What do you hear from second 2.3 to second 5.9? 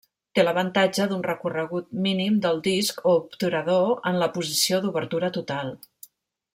del disc o obturador en la posició d'obertura total.